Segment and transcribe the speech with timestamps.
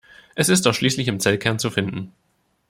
[0.33, 2.11] Es ist ausschließlich im Zellkern zu finden.